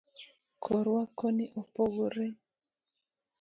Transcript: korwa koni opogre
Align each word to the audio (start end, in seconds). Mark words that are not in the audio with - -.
korwa 0.63 1.01
koni 1.17 1.45
opogre 1.61 2.25